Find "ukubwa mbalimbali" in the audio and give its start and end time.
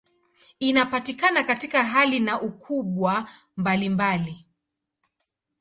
2.41-4.45